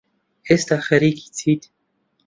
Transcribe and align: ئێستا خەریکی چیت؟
ئێستا 0.47 0.77
خەریکی 0.87 1.27
چیت؟ 1.37 1.63